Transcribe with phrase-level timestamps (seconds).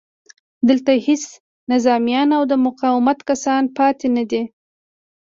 [0.67, 1.23] دلته هېڅ
[1.71, 4.43] نظامیان او د مقاومت کسان پاتې نه دي